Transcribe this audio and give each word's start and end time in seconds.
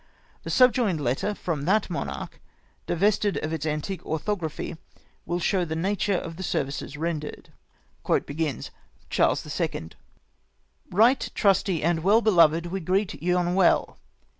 The 0.41 0.49
subjoined 0.49 0.99
letter 0.99 1.35
from 1.35 1.65
that 1.65 1.87
monarch, 1.87 2.41
divested 2.87 3.37
of 3.45 3.53
its 3.53 3.67
antique 3.67 4.03
orthography, 4.03 4.75
■will 5.27 5.39
show 5.39 5.63
the 5.63 5.75
nature 5.75 6.15
of 6.15 6.37
the 6.37 6.41
services 6.41 6.97
rendered. 6.97 7.53
CHARLES 8.03 8.23
E." 9.51 9.69
Eight 11.03 11.31
trusty 11.35 11.83
and 11.83 12.03
well 12.03 12.21
beloved— 12.23 12.65
we 12.71 12.79
greet 12.79 13.21
yon 13.21 13.53
well. 13.53 13.99